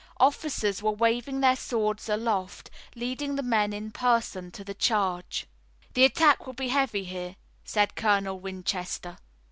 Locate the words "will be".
6.47-6.69